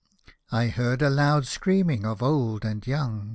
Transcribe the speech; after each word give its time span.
"I 0.51 0.69
heard 0.69 1.03
a 1.03 1.11
loud 1.11 1.45
screaming 1.45 2.07
of 2.07 2.23
old 2.23 2.65
and 2.65 2.87
young. 2.87 3.29